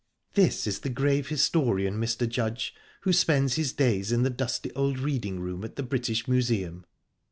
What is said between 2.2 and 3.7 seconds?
Judge, who spends